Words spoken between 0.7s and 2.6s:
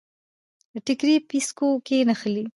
د ټیکري پیڅکو کې نښلي